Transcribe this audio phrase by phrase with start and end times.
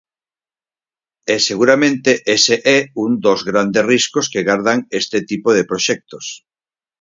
[1.33, 6.25] E seguramente ese é un dos grandes riscos que gardan este tipo de proxectos.